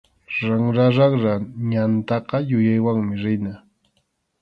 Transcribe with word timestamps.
Ranraranra 0.45 1.33
ñantaqa 1.71 2.37
yuyaywanmi 2.49 3.13
rina. 3.23 3.53